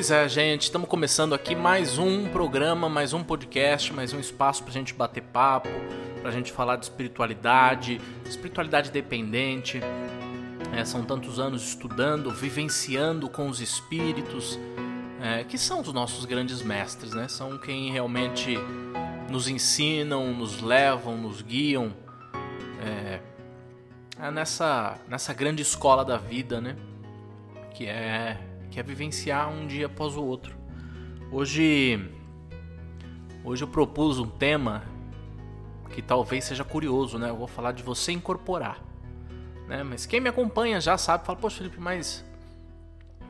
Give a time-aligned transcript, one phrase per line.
[0.00, 4.62] Pois é, gente, estamos começando aqui mais um programa, mais um podcast, mais um espaço
[4.62, 5.68] para a gente bater papo,
[6.22, 9.78] para a gente falar de espiritualidade, espiritualidade dependente.
[10.72, 14.58] É, são tantos anos estudando, vivenciando com os espíritos,
[15.20, 17.28] é, que são os nossos grandes mestres, né?
[17.28, 18.56] São quem realmente
[19.30, 21.92] nos ensinam, nos levam, nos guiam
[22.82, 23.20] é,
[24.18, 26.74] é nessa, nessa grande escola da vida, né?
[27.74, 30.56] Que é que é vivenciar um dia após o outro.
[31.32, 32.08] Hoje,
[33.44, 34.84] hoje eu propus um tema
[35.90, 37.30] que talvez seja curioso, né?
[37.30, 38.80] Eu vou falar de você incorporar,
[39.66, 39.82] né?
[39.82, 42.24] Mas quem me acompanha já sabe, fala, poxa Felipe, mas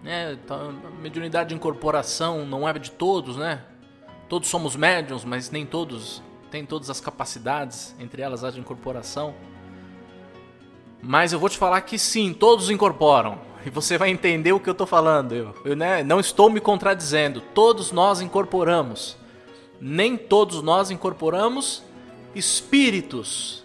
[0.02, 3.64] né, tá, a mediunidade de incorporação não é de todos, né?
[4.28, 9.34] Todos somos médiums, mas nem todos têm todas as capacidades, entre elas a de incorporação.
[11.02, 14.69] Mas eu vou te falar que sim, todos incorporam e você vai entender o que
[14.69, 15.34] eu estou falando.
[15.34, 17.41] Eu, eu né, não estou me contradizendo.
[17.41, 19.16] Todos nós incorporamos.
[19.80, 21.83] Nem todos nós incorporamos
[22.34, 23.62] espíritos.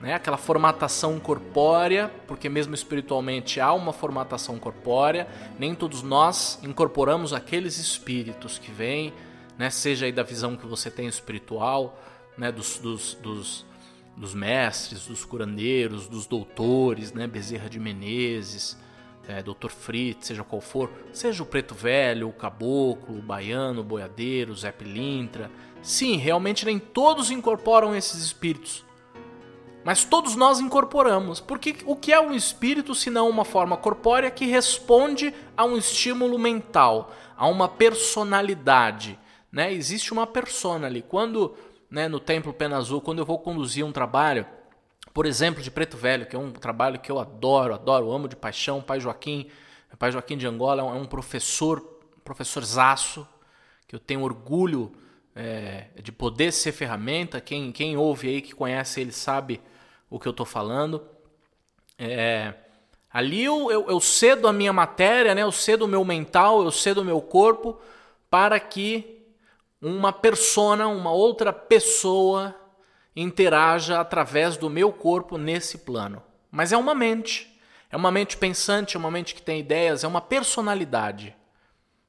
[0.00, 0.14] Né?
[0.14, 5.28] Aquela formatação corpórea, porque mesmo espiritualmente há uma formatação corpórea.
[5.58, 9.12] Nem todos nós incorporamos aqueles espíritos que vêm,
[9.56, 9.70] né?
[9.70, 11.98] seja aí da visão que você tem espiritual,
[12.36, 12.50] né?
[12.50, 13.67] dos, dos, dos
[14.18, 17.26] dos mestres, dos curandeiros, dos doutores, né?
[17.26, 18.76] Bezerra de Menezes,
[19.28, 19.68] é, Dr.
[19.68, 24.56] Fritz, seja qual for, seja o preto velho, o caboclo, o baiano, o boiadeiro, o
[24.56, 25.50] Zé Pilintra.
[25.82, 28.84] Sim, realmente nem todos incorporam esses espíritos.
[29.84, 34.30] Mas todos nós incorporamos, porque o que é um espírito se não uma forma corpórea
[34.30, 39.18] que responde a um estímulo mental, a uma personalidade,
[39.50, 39.72] né?
[39.72, 41.00] Existe uma persona ali.
[41.00, 41.54] Quando
[41.90, 44.46] né, no Templo Pena Azul, quando eu vou conduzir um trabalho,
[45.12, 48.36] por exemplo, de Preto Velho, que é um trabalho que eu adoro, adoro, amo de
[48.36, 49.48] paixão, Pai Joaquim,
[49.98, 51.80] Pai Joaquim de Angola é um professor,
[52.22, 53.26] professor zaço,
[53.86, 54.92] que eu tenho orgulho
[55.34, 57.40] é, de poder ser ferramenta.
[57.40, 59.60] Quem, quem ouve aí, que conhece ele, sabe
[60.10, 61.02] o que eu estou falando.
[61.98, 62.54] É,
[63.10, 66.70] ali eu, eu, eu cedo a minha matéria, né, eu cedo o meu mental, eu
[66.70, 67.80] cedo o meu corpo
[68.30, 69.17] para que
[69.80, 72.54] uma persona, uma outra pessoa
[73.14, 76.22] interaja através do meu corpo nesse plano.
[76.50, 77.58] Mas é uma mente.
[77.90, 81.34] É uma mente pensante, é uma mente que tem ideias, é uma personalidade.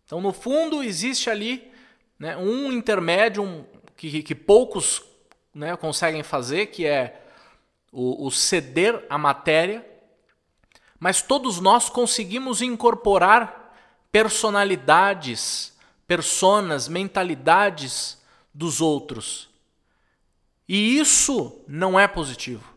[0.05, 1.71] Então, no fundo, existe ali
[2.17, 3.65] né, um intermédio
[3.95, 5.03] que, que, poucos
[5.53, 7.21] né, conseguem fazer, que é
[7.91, 9.85] o, o ceder à matéria,
[10.99, 13.73] mas todos nós conseguimos incorporar
[14.11, 15.77] personalidades
[16.09, 18.17] personas, mentalidades
[18.51, 19.47] dos outros.
[20.67, 22.73] E isso não é positivo.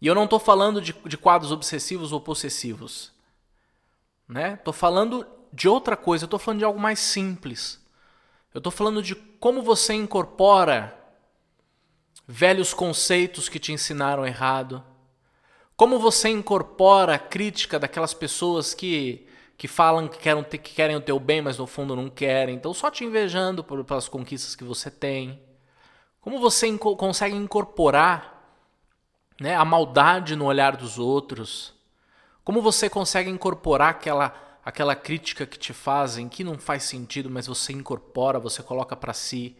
[0.00, 3.10] E eu não estou falando de, de, quadros obsessivos ou possessivos.
[4.28, 4.56] Né?
[4.72, 7.80] Falando de outra coisa, estou falando de algo mais simples.
[8.54, 10.96] Eu estou falando de como você incorpora
[12.28, 14.84] velhos conceitos que te ensinaram errado.
[15.76, 19.26] Como você incorpora a crítica daquelas pessoas que
[19.60, 22.54] que falam que querem, que querem o teu bem, mas no fundo não querem.
[22.54, 25.38] Então, só te invejando por, pelas conquistas que você tem.
[26.18, 28.42] Como você inco consegue incorporar
[29.38, 31.74] né, a maldade no olhar dos outros?
[32.42, 34.32] Como você consegue incorporar aquela,
[34.64, 39.12] aquela crítica que te fazem, que não faz sentido, mas você incorpora, você coloca para
[39.12, 39.58] si?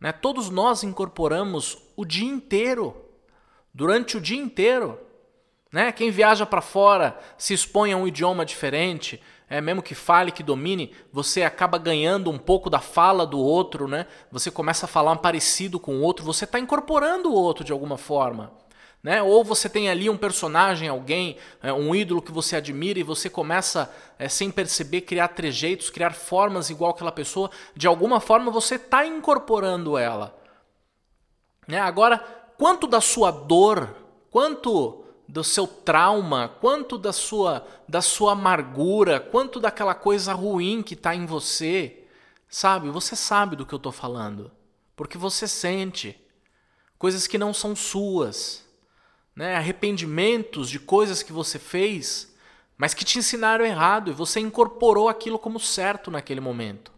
[0.00, 0.12] Né?
[0.12, 2.96] Todos nós incorporamos o dia inteiro,
[3.74, 4.98] durante o dia inteiro.
[5.70, 5.92] Né?
[5.92, 10.42] Quem viaja para fora se expõe a um idioma diferente, é mesmo que fale, que
[10.42, 14.06] domine, você acaba ganhando um pouco da fala do outro, né?
[14.30, 17.70] Você começa a falar um parecido com o outro, você está incorporando o outro de
[17.70, 18.50] alguma forma.
[19.02, 19.22] Né?
[19.22, 23.28] Ou você tem ali um personagem, alguém, é, um ídolo que você admira e você
[23.28, 27.50] começa, é, sem perceber, criar trejeitos, criar formas igual aquela pessoa.
[27.76, 30.34] De alguma forma você está incorporando ela.
[31.68, 31.78] Né?
[31.78, 32.18] Agora,
[32.56, 33.94] quanto da sua dor,
[34.30, 40.92] quanto do seu trauma, quanto da sua da sua amargura, quanto daquela coisa ruim que
[40.92, 42.04] está em você,
[42.50, 42.90] sabe?
[42.90, 44.52] Você sabe do que eu estou falando,
[44.94, 46.20] porque você sente
[46.98, 48.62] coisas que não são suas,
[49.34, 49.56] né?
[49.56, 52.34] Arrependimentos de coisas que você fez,
[52.76, 56.92] mas que te ensinaram errado e você incorporou aquilo como certo naquele momento.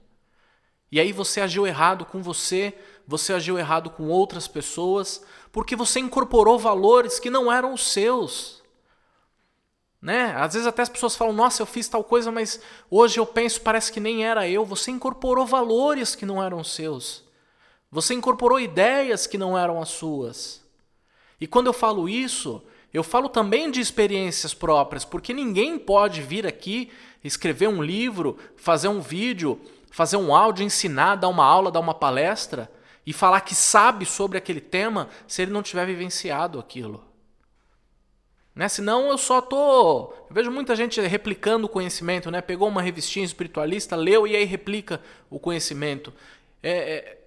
[0.90, 5.22] E aí você agiu errado com você, você agiu errado com outras pessoas,
[5.52, 8.62] porque você incorporou valores que não eram os seus.
[10.00, 10.34] Né?
[10.36, 12.60] Às vezes até as pessoas falam: "Nossa, eu fiz tal coisa, mas
[12.90, 14.64] hoje eu penso parece que nem era eu".
[14.64, 17.22] Você incorporou valores que não eram seus.
[17.90, 20.62] Você incorporou ideias que não eram as suas.
[21.40, 22.62] E quando eu falo isso,
[22.92, 26.90] eu falo também de experiências próprias, porque ninguém pode vir aqui
[27.22, 29.60] escrever um livro, fazer um vídeo,
[29.90, 32.70] fazer um áudio, ensinar, dar uma aula, dar uma palestra
[33.06, 37.04] e falar que sabe sobre aquele tema se ele não tiver vivenciado aquilo.
[38.54, 38.68] Né?
[38.68, 40.12] Senão eu só tô.
[40.28, 42.40] Eu vejo muita gente replicando o conhecimento, né?
[42.40, 46.12] Pegou uma revistinha espiritualista, leu e aí replica o conhecimento.
[46.62, 47.18] É, é,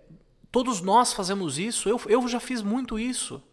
[0.52, 1.90] todos nós fazemos isso.
[1.90, 3.44] Eu, eu já fiz muito isso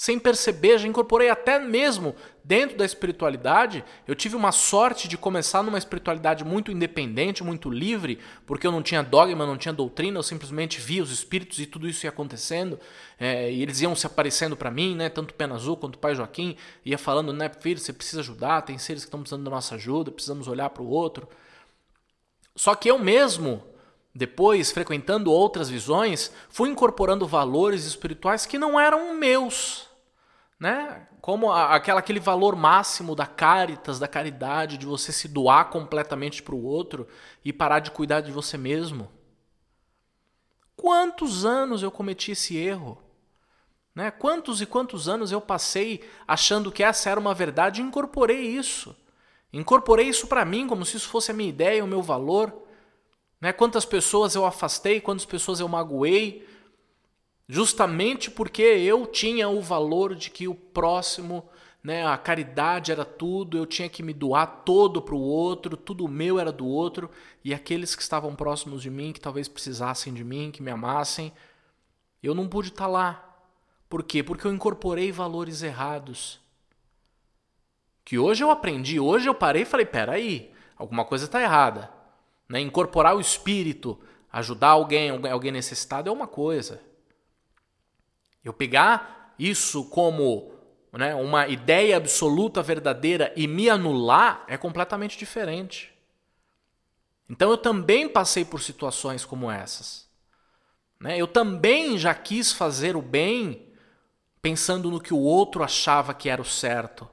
[0.00, 3.84] sem perceber, já incorporei até mesmo dentro da espiritualidade.
[4.08, 8.82] Eu tive uma sorte de começar numa espiritualidade muito independente, muito livre, porque eu não
[8.82, 12.80] tinha dogma, não tinha doutrina, eu simplesmente via os espíritos e tudo isso ia acontecendo.
[13.18, 15.10] É, e eles iam se aparecendo para mim, né?
[15.10, 18.78] Tanto Pena Azul quanto o Pai Joaquim, ia falando, né, filho, você precisa ajudar, tem
[18.78, 21.28] seres que estão precisando da nossa ajuda, precisamos olhar para o outro.
[22.56, 23.62] Só que eu mesmo,
[24.14, 29.89] depois, frequentando outras visões, fui incorporando valores espirituais que não eram meus
[30.60, 31.08] né?
[31.22, 36.42] Como a, aquela, aquele valor máximo da caritas, da caridade, de você se doar completamente
[36.42, 37.08] para o outro
[37.42, 39.10] e parar de cuidar de você mesmo.
[40.76, 43.02] Quantos anos eu cometi esse erro?
[43.94, 44.10] Né?
[44.10, 48.94] Quantos e quantos anos eu passei achando que essa era uma verdade e incorporei isso.
[49.52, 52.52] Incorporei isso para mim como se isso fosse a minha ideia, o meu valor.
[53.40, 53.52] Né?
[53.52, 56.46] Quantas pessoas eu afastei, quantas pessoas eu magoei,
[57.50, 61.44] justamente porque eu tinha o valor de que o próximo,
[61.82, 66.06] né, a caridade era tudo, eu tinha que me doar todo para o outro, tudo
[66.06, 67.10] meu era do outro,
[67.44, 71.32] e aqueles que estavam próximos de mim, que talvez precisassem de mim, que me amassem,
[72.22, 73.36] eu não pude estar tá lá.
[73.88, 74.22] Por quê?
[74.22, 76.38] Porque eu incorporei valores errados.
[78.04, 81.90] Que hoje eu aprendi, hoje eu parei e falei: peraí, alguma coisa está errada.
[82.48, 82.60] Né?
[82.60, 83.98] Incorporar o espírito,
[84.30, 86.80] ajudar alguém, alguém necessitado é uma coisa.
[88.44, 90.52] Eu pegar isso como
[90.92, 95.92] né, uma ideia absoluta, verdadeira e me anular é completamente diferente.
[97.28, 100.08] Então eu também passei por situações como essas.
[100.98, 101.16] Né?
[101.16, 103.68] Eu também já quis fazer o bem
[104.42, 107.08] pensando no que o outro achava que era o certo.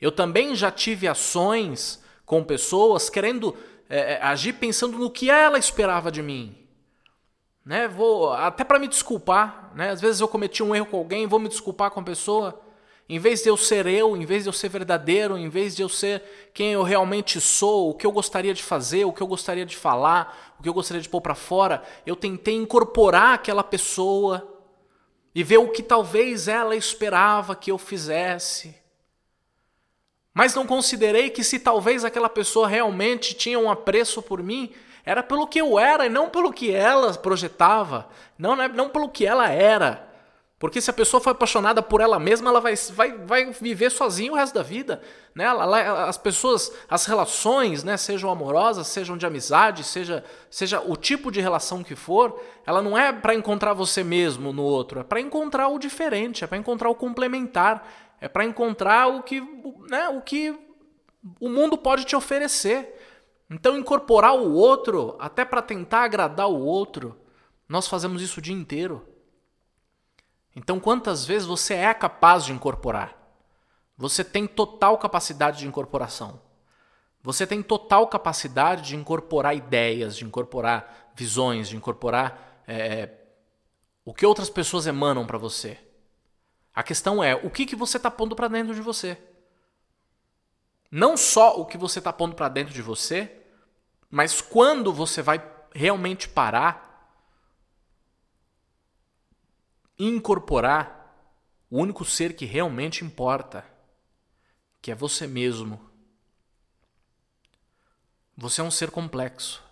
[0.00, 3.56] Eu também já tive ações com pessoas querendo
[3.88, 6.65] é, agir pensando no que ela esperava de mim
[7.66, 7.88] né?
[7.88, 9.90] Vou até para me desculpar, né?
[9.90, 12.62] Às vezes eu cometi um erro com alguém, vou me desculpar com a pessoa,
[13.08, 15.82] em vez de eu ser eu, em vez de eu ser verdadeiro, em vez de
[15.82, 16.22] eu ser
[16.54, 19.76] quem eu realmente sou, o que eu gostaria de fazer, o que eu gostaria de
[19.76, 24.46] falar, o que eu gostaria de pôr para fora, eu tentei incorporar aquela pessoa
[25.34, 28.76] e ver o que talvez ela esperava que eu fizesse.
[30.32, 34.72] Mas não considerei que se talvez aquela pessoa realmente tinha um apreço por mim,
[35.06, 38.08] era pelo que eu era e não pelo que ela projetava.
[38.36, 40.04] Não, é, não pelo que ela era.
[40.58, 44.32] Porque se a pessoa foi apaixonada por ela mesma, ela vai, vai, vai viver sozinha
[44.32, 45.00] o resto da vida.
[45.34, 45.46] Né?
[45.46, 51.42] As pessoas, as relações, né, sejam amorosas, sejam de amizade, seja, seja o tipo de
[51.42, 55.68] relação que for, ela não é para encontrar você mesmo no outro, é para encontrar
[55.68, 57.86] o diferente, é para encontrar o complementar,
[58.18, 59.42] é para encontrar o que,
[59.90, 60.58] né, o que
[61.38, 62.95] o mundo pode te oferecer.
[63.48, 67.16] Então, incorporar o outro, até para tentar agradar o outro,
[67.68, 69.06] nós fazemos isso o dia inteiro.
[70.54, 73.16] Então, quantas vezes você é capaz de incorporar?
[73.96, 76.40] Você tem total capacidade de incorporação.
[77.22, 83.10] Você tem total capacidade de incorporar ideias, de incorporar visões, de incorporar é,
[84.04, 85.78] o que outras pessoas emanam para você.
[86.74, 89.18] A questão é o que, que você está pondo para dentro de você.
[90.90, 93.42] Não só o que você está pondo para dentro de você,
[94.10, 96.86] mas quando você vai realmente parar
[99.98, 100.96] incorporar
[101.70, 103.64] o único ser que realmente importa,
[104.80, 105.80] que é você mesmo.
[108.36, 109.64] Você é um ser complexo.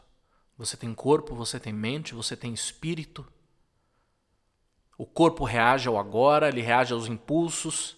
[0.56, 3.26] Você tem corpo, você tem mente, você tem espírito.
[4.96, 7.96] O corpo reage ao agora, ele reage aos impulsos.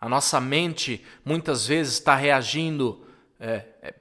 [0.00, 3.04] A nossa mente muitas vezes está reagindo
[3.40, 3.94] é, é,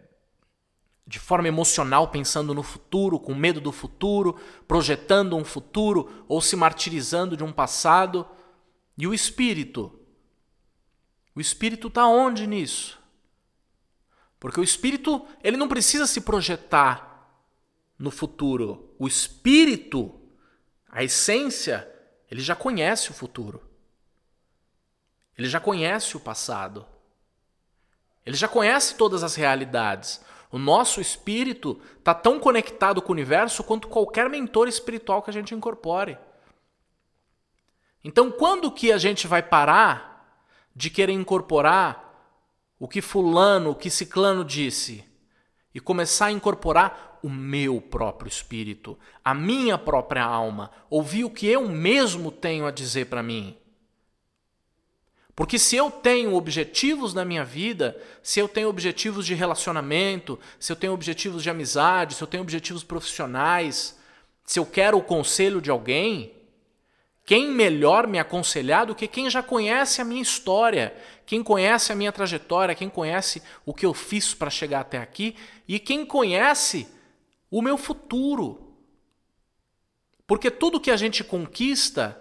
[1.05, 6.55] de forma emocional, pensando no futuro, com medo do futuro, projetando um futuro ou se
[6.55, 8.27] martirizando de um passado.
[8.97, 9.99] E o espírito?
[11.35, 12.99] O espírito está onde nisso?
[14.39, 17.07] Porque o espírito, ele não precisa se projetar
[17.97, 18.93] no futuro.
[18.99, 20.13] O espírito,
[20.89, 21.89] a essência,
[22.29, 23.66] ele já conhece o futuro.
[25.37, 26.85] Ele já conhece o passado.
[28.25, 30.21] Ele já conhece todas as realidades.
[30.51, 35.33] O nosso espírito está tão conectado com o universo quanto qualquer mentor espiritual que a
[35.33, 36.17] gente incorpore.
[38.03, 40.41] Então, quando que a gente vai parar
[40.75, 42.07] de querer incorporar
[42.79, 45.03] o que fulano, o que ciclano disse
[45.73, 51.47] e começar a incorporar o meu próprio espírito, a minha própria alma, ouvir o que
[51.47, 53.57] eu mesmo tenho a dizer para mim.
[55.37, 60.71] Porque se eu tenho objetivos na minha vida, se eu tenho objetivos de relacionamento, se
[60.71, 63.95] eu tenho objetivos de amizade, se eu tenho objetivos profissionais,
[64.43, 66.33] se eu quero o conselho de alguém,
[67.23, 71.95] quem melhor me aconselhar do que quem já conhece a minha história, quem conhece a
[71.95, 75.35] minha trajetória, quem conhece o que eu fiz para chegar até aqui
[75.67, 76.87] e quem conhece
[77.51, 78.75] o meu futuro.
[80.25, 82.19] Porque tudo que a gente conquista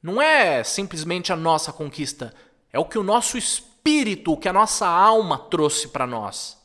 [0.00, 2.32] não é simplesmente a nossa conquista,
[2.72, 6.58] é o que o nosso espírito, o que a nossa alma trouxe para nós,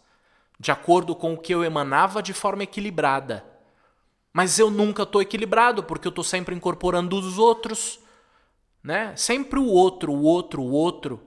[0.60, 3.46] de acordo com o que eu emanava de forma equilibrada.
[4.32, 8.00] Mas eu nunca estou equilibrado porque eu estou sempre incorporando os outros,
[8.84, 9.16] né?
[9.16, 11.20] Sempre o outro, o outro, o outro.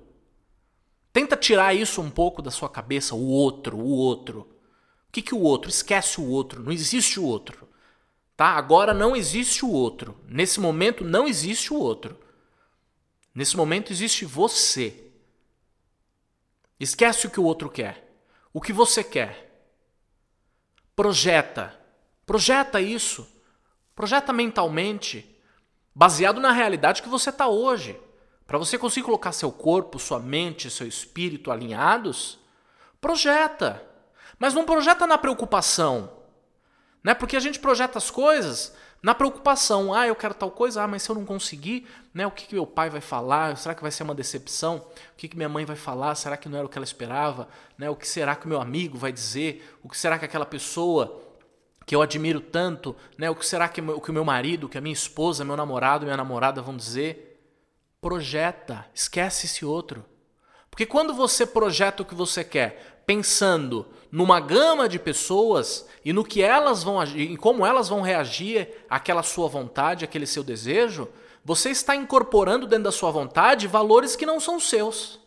[1.13, 4.49] Tenta tirar isso um pouco da sua cabeça, o outro, o outro.
[5.09, 5.69] O que, que o outro?
[5.69, 7.69] Esquece o outro, não existe o outro.
[8.37, 8.51] Tá?
[8.51, 10.17] Agora não existe o outro.
[10.29, 12.17] Nesse momento não existe o outro.
[13.35, 15.11] Nesse momento existe você.
[16.79, 18.11] Esquece o que o outro quer.
[18.53, 19.69] O que você quer.
[20.97, 21.79] Projeta.
[22.27, 23.27] Projeta isso.
[23.95, 25.39] Projeta mentalmente,
[25.95, 28.01] baseado na realidade que você está hoje.
[28.47, 32.39] Para você conseguir colocar seu corpo, sua mente, seu espírito alinhados,
[33.01, 33.87] projeta.
[34.39, 36.19] Mas não projeta na preocupação.
[37.05, 37.15] Né?
[37.15, 39.95] Porque a gente projeta as coisas na preocupação.
[39.95, 42.55] Ah, eu quero tal coisa, ah, mas se eu não conseguir, né, o que, que
[42.55, 43.57] meu pai vai falar?
[43.57, 44.77] Será que vai ser uma decepção?
[44.77, 46.15] O que, que minha mãe vai falar?
[46.15, 47.49] Será que não era o que ela esperava?
[47.79, 47.89] Né?
[47.89, 49.79] O que será que o meu amigo vai dizer?
[49.83, 51.23] O que será que aquela pessoa
[51.87, 53.29] que eu admiro tanto, né?
[53.29, 56.17] O que será que o que meu marido, que a minha esposa, meu namorado, minha
[56.17, 57.41] namorada vão dizer?
[58.01, 60.05] Projeta, esquece esse outro.
[60.71, 66.23] Porque quando você projeta o que você quer, pensando numa gama de pessoas e no
[66.23, 71.09] que elas vão agir, em como elas vão reagir àquela sua vontade, àquele seu desejo,
[71.45, 75.19] você está incorporando dentro da sua vontade valores que não são seus.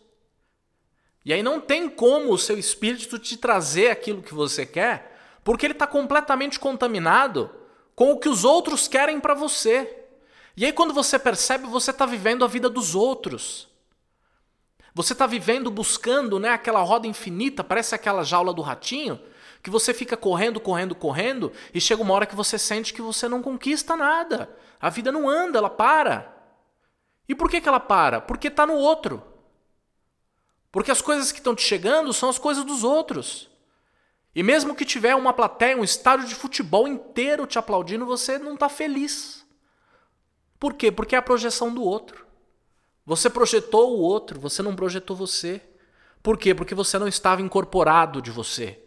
[1.25, 5.65] E aí não tem como o seu espírito te trazer aquilo que você quer, porque
[5.65, 7.49] ele está completamente contaminado
[7.93, 10.05] com o que os outros querem para você.
[10.55, 13.67] E aí, quando você percebe, você está vivendo a vida dos outros.
[14.93, 19.19] Você está vivendo, buscando né, aquela roda infinita, parece aquela jaula do ratinho,
[19.63, 23.27] que você fica correndo, correndo, correndo, e chega uma hora que você sente que você
[23.27, 24.55] não conquista nada.
[24.79, 26.31] A vida não anda, ela para.
[27.27, 28.21] E por que, que ela para?
[28.21, 29.23] Porque está no outro.
[30.71, 33.50] Porque as coisas que estão te chegando são as coisas dos outros.
[34.35, 38.55] E mesmo que tiver uma plateia, um estádio de futebol inteiro te aplaudindo, você não
[38.55, 39.45] está feliz.
[40.59, 40.91] Por quê?
[40.91, 42.23] Porque é a projeção do outro.
[43.05, 45.62] Você projetou o outro, você não projetou você.
[46.22, 46.55] Por quê?
[46.55, 48.79] Porque você não estava incorporado de você.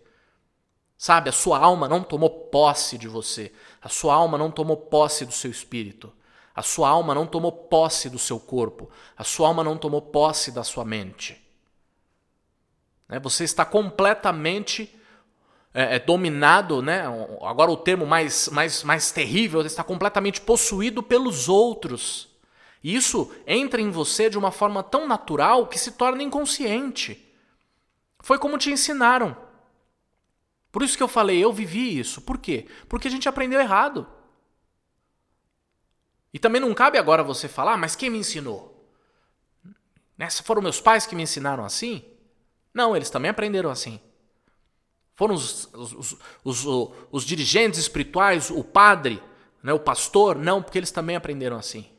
[0.97, 3.53] Sabe, a sua alma não tomou posse de você.
[3.83, 6.11] A sua alma não tomou posse do seu espírito.
[6.55, 8.89] A sua alma não tomou posse do seu corpo.
[9.15, 11.43] A sua alma não tomou posse da sua mente.
[13.07, 14.91] Né, você está completamente
[15.75, 17.03] é, é, dominado, né?
[17.43, 22.35] Agora o termo mais, mais, mais terrível, está completamente possuído pelos outros.
[22.89, 27.21] Isso entra em você de uma forma tão natural que se torna inconsciente.
[28.21, 29.37] Foi como te ensinaram.
[30.71, 32.21] Por isso que eu falei, eu vivi isso.
[32.21, 32.69] Por quê?
[32.89, 34.07] Porque a gente aprendeu errado.
[36.33, 38.89] E também não cabe agora você falar, ah, mas quem me ensinou?
[40.17, 40.31] Né?
[40.31, 42.05] Foram meus pais que me ensinaram assim?
[42.73, 43.99] Não, eles também aprenderam assim.
[45.17, 46.65] Foram os, os, os,
[47.11, 49.21] os, dirigentes espirituais, o padre,
[49.61, 50.37] né, o pastor?
[50.37, 51.96] Não, porque eles também aprenderam assim.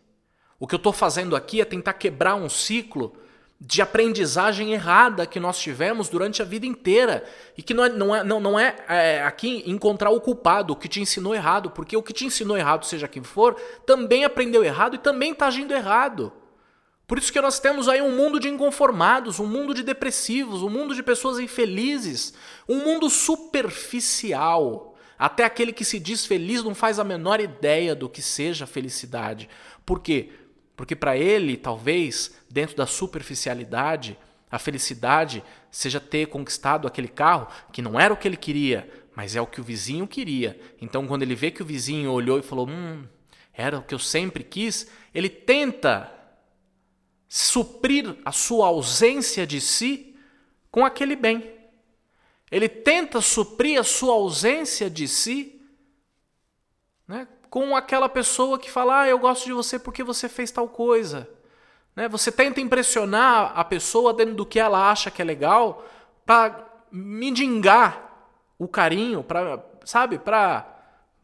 [0.60, 3.14] O que eu estou fazendo aqui é tentar quebrar um ciclo
[3.60, 7.24] de aprendizagem errada que nós tivemos durante a vida inteira.
[7.58, 10.76] E que não é, não é, não, não é, é aqui encontrar o culpado, o
[10.76, 14.64] que te ensinou errado, porque o que te ensinou errado, seja quem for, também aprendeu
[14.64, 16.32] errado e também está agindo errado.
[17.08, 20.70] Por isso que nós temos aí um mundo de inconformados, um mundo de depressivos, um
[20.70, 22.34] mundo de pessoas infelizes,
[22.68, 24.96] um mundo superficial.
[25.18, 29.50] Até aquele que se diz feliz não faz a menor ideia do que seja felicidade.
[29.86, 30.32] Por quê?
[30.78, 34.16] Porque para ele, talvez, dentro da superficialidade,
[34.50, 39.36] a felicidade seja ter conquistado aquele carro que não era o que ele queria, mas
[39.36, 40.58] é o que o vizinho queria.
[40.80, 43.04] Então, quando ele vê que o vizinho olhou e falou: Hum,
[43.52, 46.14] era o que eu sempre quis, ele tenta
[47.28, 50.16] suprir a sua ausência de si
[50.70, 51.56] com aquele bem.
[52.52, 55.57] Ele tenta suprir a sua ausência de si
[57.50, 61.30] com aquela pessoa que fala: ah, eu gosto de você porque você fez tal coisa.
[61.96, 62.08] Né?
[62.10, 65.86] Você tenta impressionar a pessoa dentro do que ela acha que é legal
[66.26, 68.04] para mendigar
[68.60, 70.74] o carinho, para sabe, para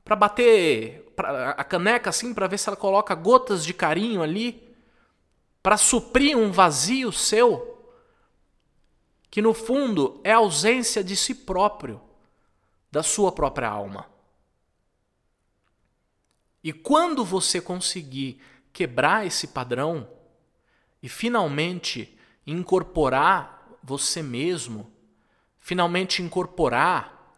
[0.03, 4.75] para bater pra, a caneca assim para ver se ela coloca gotas de carinho ali
[5.61, 7.73] para suprir um vazio seu
[9.33, 11.99] que no fundo é ausência de si próprio,
[12.91, 14.05] da sua própria alma.
[16.63, 18.41] E quando você conseguir
[18.71, 20.09] quebrar esse padrão
[21.01, 22.17] e finalmente
[22.47, 24.89] incorporar você mesmo,
[25.59, 27.35] finalmente incorporar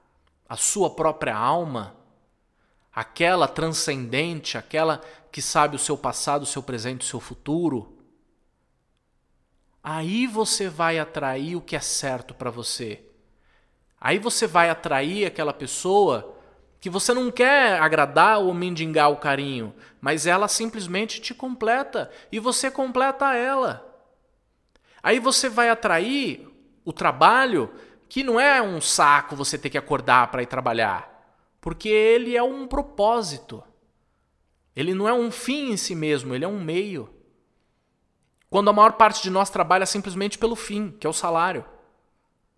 [0.47, 1.95] a sua própria alma,
[2.93, 5.01] aquela transcendente, aquela
[5.31, 7.97] que sabe o seu passado, o seu presente, o seu futuro,
[9.83, 13.03] aí você vai atrair o que é certo para você.
[13.99, 16.34] Aí você vai atrair aquela pessoa
[16.79, 22.39] que você não quer agradar ou mendigar o carinho, mas ela simplesmente te completa e
[22.39, 23.83] você completa ela.
[25.01, 26.47] Aí você vai atrair
[26.83, 27.71] o trabalho
[28.07, 32.43] que não é um saco você ter que acordar para ir trabalhar, porque ele é
[32.43, 33.63] um propósito.
[34.75, 37.09] Ele não é um fim em si mesmo, ele é um meio.
[38.49, 41.65] Quando a maior parte de nós trabalha simplesmente pelo fim, que é o salário,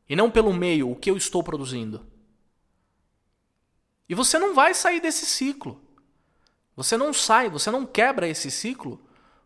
[0.10, 2.06] e não pelo meio, o que eu estou produzindo.
[4.10, 5.82] E você não vai sair desse ciclo.
[6.76, 9.02] Você não sai, você não quebra esse ciclo,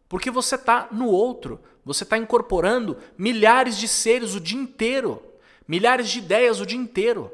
[0.10, 1.60] porque você está no outro.
[1.84, 5.24] Você está incorporando milhares de seres o dia inteiro,
[5.68, 7.32] milhares de ideias o dia inteiro.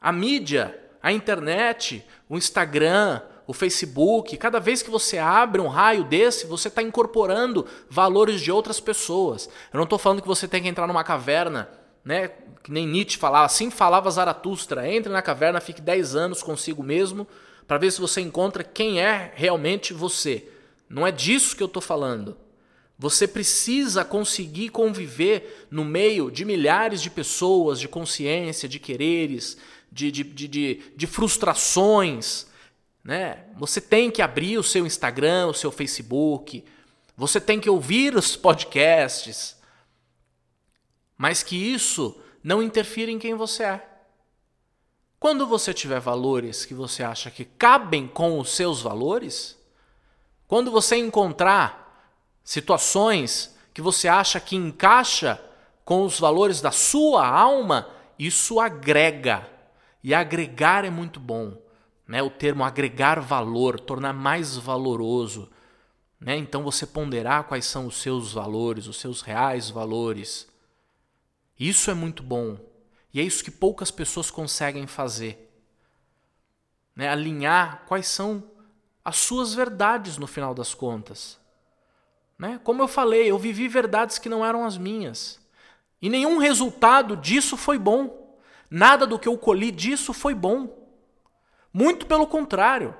[0.00, 6.04] A mídia, a internet, o Instagram, o Facebook, cada vez que você abre um raio
[6.04, 9.48] desse, você está incorporando valores de outras pessoas.
[9.72, 11.68] Eu não estou falando que você tem que entrar numa caverna,
[12.04, 12.30] né?
[12.62, 14.88] Que nem Nietzsche falava, assim falava Zaratustra.
[14.88, 17.26] Entre na caverna, fique 10 anos consigo mesmo,
[17.66, 20.48] para ver se você encontra quem é realmente você.
[20.88, 22.36] Não é disso que eu estou falando.
[22.98, 29.56] Você precisa conseguir conviver no meio de milhares de pessoas, de consciência, de quereres,
[29.90, 32.46] de, de, de, de, frustrações
[33.04, 33.38] né?
[33.58, 36.64] Você tem que abrir o seu Instagram, o seu Facebook,
[37.16, 39.56] você tem que ouvir os podcasts,
[41.22, 43.88] mas que isso não interfira em quem você é.
[45.20, 49.56] Quando você tiver valores que você acha que cabem com os seus valores,
[50.48, 52.10] quando você encontrar
[52.42, 55.40] situações que você acha que encaixa
[55.84, 59.48] com os valores da sua alma, isso agrega.
[60.02, 61.56] E agregar é muito bom
[62.04, 62.20] né?
[62.20, 65.48] o termo agregar valor, tornar mais valoroso.
[66.18, 66.36] Né?
[66.36, 70.50] Então você ponderar quais são os seus valores, os seus reais valores.
[71.62, 72.58] Isso é muito bom.
[73.14, 75.48] E é isso que poucas pessoas conseguem fazer.
[76.96, 77.08] Né?
[77.08, 78.42] Alinhar quais são
[79.04, 81.38] as suas verdades no final das contas.
[82.36, 82.60] Né?
[82.64, 85.38] Como eu falei, eu vivi verdades que não eram as minhas.
[86.00, 88.36] E nenhum resultado disso foi bom.
[88.68, 90.68] Nada do que eu colhi disso foi bom.
[91.72, 92.92] Muito pelo contrário.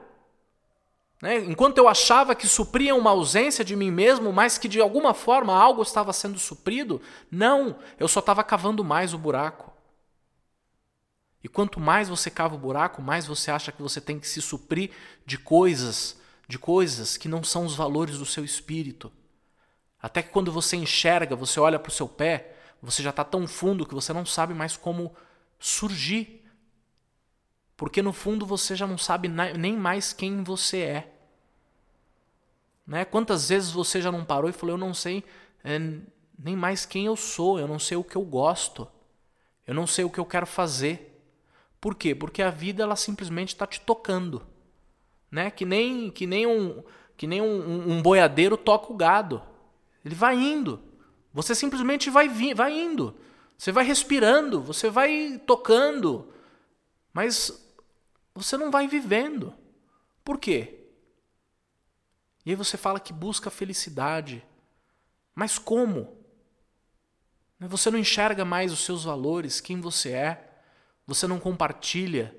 [1.22, 1.38] Né?
[1.38, 5.56] Enquanto eu achava que supria uma ausência de mim mesmo, mas que de alguma forma
[5.56, 9.72] algo estava sendo suprido, não, eu só estava cavando mais o buraco.
[11.44, 14.42] E quanto mais você cava o buraco, mais você acha que você tem que se
[14.42, 14.90] suprir
[15.24, 19.11] de coisas, de coisas que não são os valores do seu espírito.
[20.00, 23.46] Até que quando você enxerga, você olha para o seu pé, você já está tão
[23.46, 25.14] fundo que você não sabe mais como
[25.56, 26.42] surgir
[27.82, 31.12] porque no fundo você já não sabe nem mais quem você é.
[32.87, 33.05] Né?
[33.05, 35.25] Quantas vezes você já não parou e falou: Eu não sei
[35.64, 35.79] é,
[36.38, 38.88] nem mais quem eu sou, eu não sei o que eu gosto,
[39.66, 41.09] eu não sei o que eu quero fazer.
[41.81, 42.14] Por quê?
[42.14, 44.47] Porque a vida ela simplesmente está te tocando.
[45.31, 45.51] Né?
[45.51, 46.83] Que nem, que nem, um,
[47.16, 49.42] que nem um, um boiadeiro toca o gado.
[50.05, 50.81] Ele vai indo.
[51.33, 53.16] Você simplesmente vai, vi, vai indo.
[53.57, 56.29] Você vai respirando, você vai tocando.
[57.12, 57.64] Mas
[58.35, 59.53] você não vai vivendo.
[60.25, 60.82] Por quê?
[62.44, 64.44] E aí você fala que busca felicidade.
[65.35, 66.16] Mas como?
[67.61, 70.50] Você não enxerga mais os seus valores, quem você é.
[71.07, 72.35] Você não compartilha.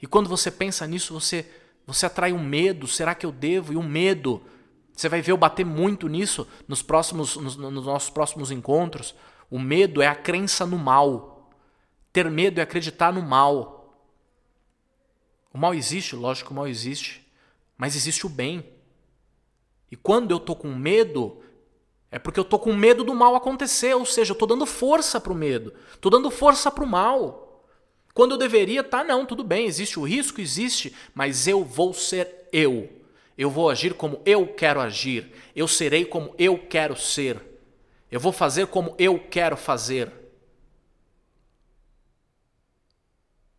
[0.00, 1.50] E quando você pensa nisso, você
[1.86, 2.86] você atrai um medo.
[2.86, 3.72] Será que eu devo?
[3.72, 4.42] E um medo.
[4.92, 9.14] Você vai ver eu bater muito nisso nos próximos nos, nos nossos próximos encontros.
[9.50, 11.50] O medo é a crença no mal.
[12.12, 13.76] Ter medo é acreditar no mal.
[15.52, 17.26] O mal existe, lógico o mal existe,
[17.78, 18.75] mas existe o bem.
[19.90, 21.40] E quando eu estou com medo,
[22.10, 25.20] é porque eu estou com medo do mal acontecer, ou seja, eu estou dando força
[25.20, 27.64] para o medo, estou dando força para o mal.
[28.14, 32.48] Quando eu deveria, tá, não, tudo bem, existe o risco, existe, mas eu vou ser
[32.52, 32.88] eu.
[33.36, 35.30] Eu vou agir como eu quero agir.
[35.54, 37.42] Eu serei como eu quero ser.
[38.10, 40.10] Eu vou fazer como eu quero fazer.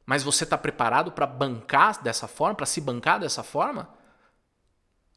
[0.04, 3.88] Mas você está preparado para bancar dessa forma, para se bancar dessa forma?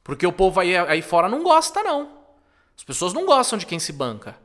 [0.02, 2.20] Porque o povo aí, aí fora não gosta, não.
[2.76, 4.36] As pessoas não gostam de quem se banca.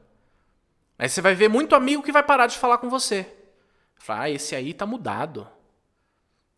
[0.97, 3.31] Aí você vai ver muito amigo que vai parar de falar com você.
[3.95, 5.47] Fala, ah, esse aí tá mudado.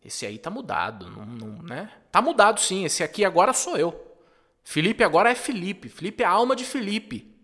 [0.04, 1.92] Esse aí tá mudado, não, não, né?
[2.10, 4.16] Tá mudado sim, esse aqui agora sou eu.
[4.62, 7.34] Felipe agora é Felipe, Felipe é a alma de Felipe.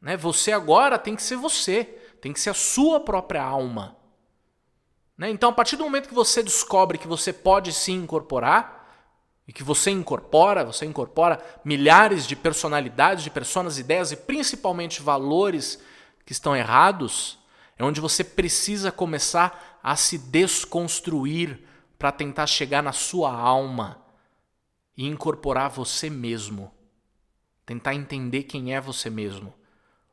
[0.00, 0.16] Né?
[0.16, 1.84] Você agora tem que ser você,
[2.20, 3.96] tem que ser a sua própria alma.
[5.16, 5.30] Né?
[5.30, 8.83] Então, a partir do momento que você descobre que você pode sim incorporar,
[9.46, 15.82] e que você incorpora, você incorpora milhares de personalidades, de pessoas, ideias e principalmente valores
[16.24, 17.38] que estão errados,
[17.76, 21.60] é onde você precisa começar a se desconstruir
[21.98, 24.02] para tentar chegar na sua alma
[24.96, 26.72] e incorporar você mesmo.
[27.66, 29.52] Tentar entender quem é você mesmo,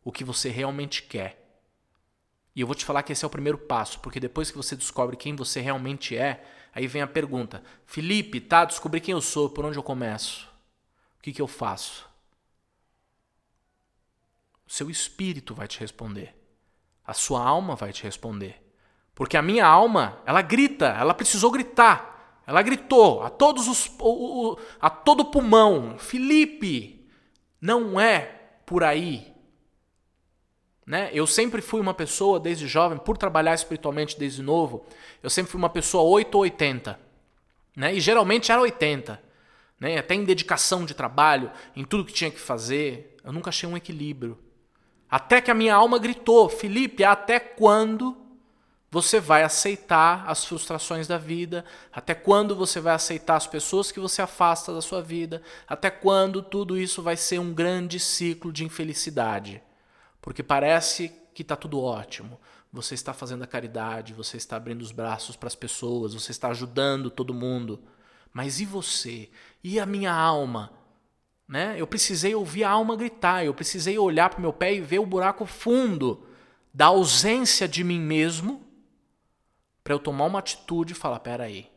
[0.04, 1.42] o que você realmente quer.
[2.56, 4.76] E eu vou te falar que esse é o primeiro passo, porque depois que você
[4.76, 9.50] descobre quem você realmente é, aí vem a pergunta: Felipe, tá, descobri quem eu sou,
[9.50, 10.48] por onde eu começo?
[11.20, 12.10] O que, que eu faço?
[14.66, 16.36] O seu espírito vai te responder.
[17.06, 18.62] A sua alma vai te responder.
[19.14, 22.42] Porque a minha alma, ela grita, ela precisou gritar.
[22.48, 23.92] Ela gritou a todos os
[24.80, 27.08] a todo pulmão, Felipe,
[27.60, 28.22] não é
[28.66, 29.31] por aí.
[30.92, 31.10] Né?
[31.14, 34.86] Eu sempre fui uma pessoa desde jovem, por trabalhar espiritualmente desde novo,
[35.24, 37.00] eu sempre fui uma pessoa 8 ou 80.
[37.74, 37.96] Né?
[37.96, 39.24] E geralmente era 80.
[39.80, 39.98] Né?
[39.98, 43.78] Até em dedicação de trabalho, em tudo que tinha que fazer, eu nunca achei um
[43.78, 44.38] equilíbrio.
[45.10, 48.18] Até que a minha alma gritou: Felipe, até quando
[48.92, 51.64] você vai aceitar as frustrações da vida?
[51.94, 55.42] Até quando você vai aceitar as pessoas que você afasta da sua vida?
[55.66, 59.64] Até quando tudo isso vai ser um grande ciclo de infelicidade?
[60.22, 62.40] Porque parece que está tudo ótimo.
[62.72, 66.50] Você está fazendo a caridade, você está abrindo os braços para as pessoas, você está
[66.50, 67.82] ajudando todo mundo.
[68.32, 69.30] Mas e você?
[69.64, 70.72] E a minha alma?
[71.48, 71.76] Né?
[71.78, 75.00] Eu precisei ouvir a alma gritar, eu precisei olhar para o meu pé e ver
[75.00, 76.26] o buraco fundo
[76.74, 78.66] da ausência de mim mesmo
[79.84, 81.70] para eu tomar uma atitude e falar: peraí.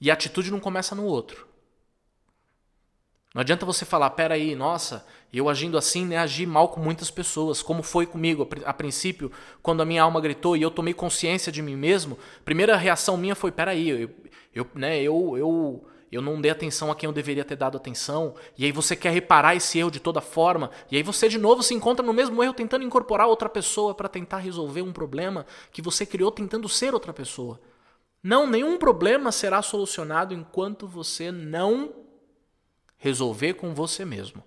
[0.00, 1.46] E a atitude não começa no outro.
[3.34, 5.06] Não adianta você falar, peraí, nossa,
[5.38, 9.30] eu agindo assim, né, agi mal com muitas pessoas, como foi comigo a princípio,
[9.62, 13.34] quando a minha alma gritou e eu tomei consciência de mim mesmo, primeira reação minha
[13.34, 14.10] foi, peraí, eu,
[14.52, 18.34] eu, né, eu, eu, eu não dei atenção a quem eu deveria ter dado atenção,
[18.58, 21.62] e aí você quer reparar esse erro de toda forma, e aí você de novo
[21.62, 25.80] se encontra no mesmo erro tentando incorporar outra pessoa para tentar resolver um problema que
[25.80, 27.60] você criou tentando ser outra pessoa.
[28.22, 31.94] Não, nenhum problema será solucionado enquanto você não
[32.98, 34.44] resolver com você mesmo.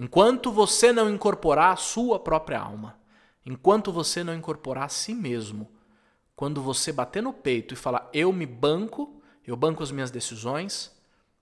[0.00, 2.98] Enquanto você não incorporar a sua própria alma,
[3.44, 5.70] enquanto você não incorporar a si mesmo,
[6.34, 10.90] quando você bater no peito e falar eu me banco, eu banco as minhas decisões,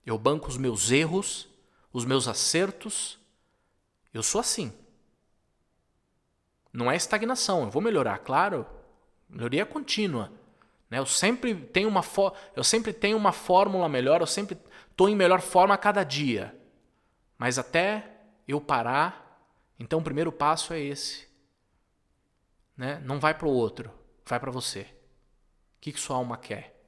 [0.04, 1.48] eu banco os meus erros,
[1.92, 3.20] os meus acertos.
[4.12, 4.72] Eu sou assim.
[6.72, 8.66] Não é estagnação, eu vou melhorar, claro.
[9.28, 10.32] Melhoria contínua.
[10.90, 10.98] Né?
[10.98, 12.02] Eu, sempre tenho uma
[12.56, 14.58] eu sempre tenho uma fórmula melhor, eu sempre
[14.90, 16.60] estou em melhor forma a cada dia.
[17.38, 18.17] Mas até
[18.48, 19.46] eu parar,
[19.78, 21.28] então o primeiro passo é esse.
[22.76, 23.00] Né?
[23.04, 23.92] Não vai para o outro,
[24.26, 24.80] vai para você.
[24.82, 26.78] O que, que sua alma quer?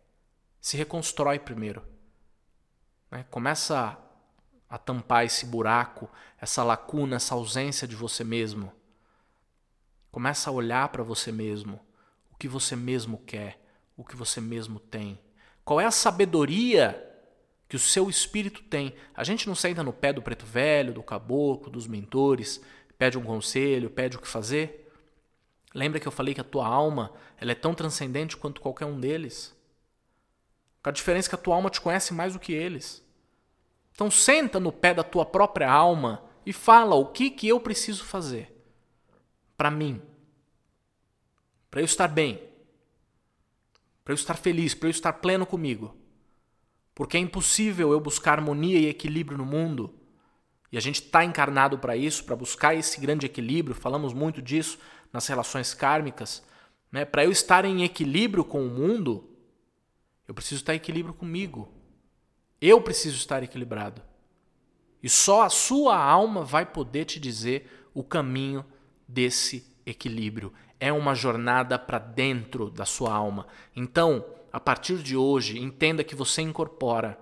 [0.61, 1.83] se reconstrói primeiro.
[3.11, 3.25] Né?
[3.31, 3.99] Começa
[4.69, 8.73] a, tampar esse buraco, essa lacuna, essa ausência de você mesmo.
[10.13, 11.81] Começa a olhar para você mesmo,
[12.31, 13.61] o que você mesmo quer,
[13.97, 15.19] o que você mesmo tem.
[15.65, 17.07] Qual é a sabedoria
[17.71, 18.97] que o seu espírito tem?
[19.15, 22.61] A gente não senta no pé do preto velho, do caboclo, dos mentores,
[22.99, 24.93] pede um conselho, pede o que fazer.
[25.73, 28.99] Lembra que eu falei que a tua alma ela é tão transcendente quanto qualquer um
[28.99, 29.57] deles?
[30.83, 33.07] A diferença é que a tua alma te conhece mais do que eles.
[33.93, 38.05] Então senta no pé da tua própria alma e fala o que, que eu preciso
[38.05, 38.53] fazer
[39.57, 40.03] para mim,
[41.71, 42.43] para eu estar bem,
[44.03, 46.00] para eu estar feliz, para eu estar pleno comigo.
[47.01, 49.95] Porque é impossível eu buscar harmonia e equilíbrio no mundo.
[50.71, 53.75] E a gente está encarnado para isso, para buscar esse grande equilíbrio.
[53.75, 54.79] Falamos muito disso
[55.11, 56.43] nas relações kármicas.
[56.93, 57.07] Né?
[57.07, 59.31] Para eu estar em equilíbrio com o mundo,
[60.29, 61.73] eu preciso estar em equilíbrio comigo.
[62.61, 64.03] Eu preciso estar equilibrado.
[65.03, 68.63] E só a sua alma vai poder te dizer o caminho
[69.09, 70.53] desse equilíbrio.
[70.79, 73.47] É uma jornada para dentro da sua alma.
[73.75, 77.19] Então, a partir de hoje, entenda que você incorpora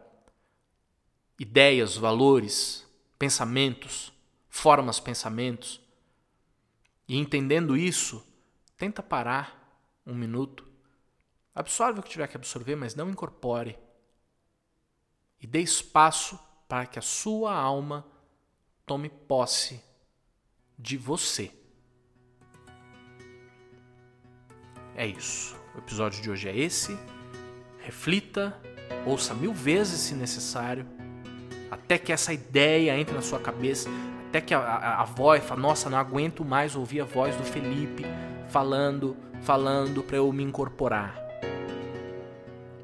[1.39, 2.87] ideias, valores,
[3.19, 4.13] pensamentos,
[4.49, 5.81] formas pensamentos.
[7.07, 8.25] E entendendo isso,
[8.77, 9.57] tenta parar
[10.07, 10.67] um minuto,
[11.55, 13.79] absorve o que tiver que absorver, mas não incorpore.
[15.41, 18.07] E dê espaço para que a sua alma
[18.85, 19.83] tome posse
[20.79, 21.53] de você.
[24.97, 25.57] É isso.
[25.75, 26.99] O episódio de hoje é esse.
[27.89, 28.55] Reflita,
[29.07, 30.85] ouça mil vezes se necessário,
[31.71, 33.89] até que essa ideia entre na sua cabeça,
[34.29, 37.45] até que a, a, a voz fala, nossa, não aguento mais ouvir a voz do
[37.45, 38.05] Felipe
[38.51, 41.19] falando, falando para eu me incorporar.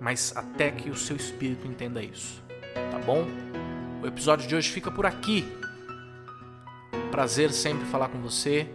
[0.00, 2.42] Mas até que o seu espírito entenda isso,
[2.90, 3.26] tá bom?
[4.02, 5.46] O episódio de hoje fica por aqui.
[7.10, 8.66] Prazer sempre falar com você.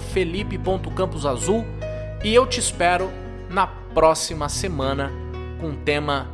[0.00, 1.64] felipe.camposazul
[2.24, 3.10] e eu te espero
[3.50, 5.10] na próxima semana
[5.60, 6.28] com um tema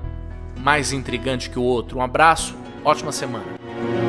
[0.59, 1.99] mais intrigante que o outro.
[1.99, 4.08] Um abraço, ótima semana.